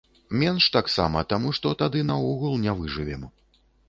[0.43, 3.23] Менш таксама, таму што тады наогул не выжывем.